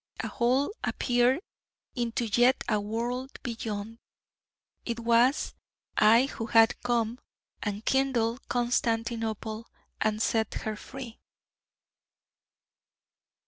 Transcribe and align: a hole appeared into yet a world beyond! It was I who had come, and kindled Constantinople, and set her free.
a 0.19 0.27
hole 0.27 0.73
appeared 0.83 1.39
into 1.93 2.25
yet 2.25 2.63
a 2.67 2.79
world 2.81 3.37
beyond! 3.43 3.99
It 4.83 4.99
was 5.01 5.53
I 5.95 6.25
who 6.25 6.47
had 6.47 6.81
come, 6.81 7.19
and 7.61 7.85
kindled 7.85 8.49
Constantinople, 8.49 9.67
and 9.99 10.19
set 10.19 10.55
her 10.55 10.75
free. 10.75 11.19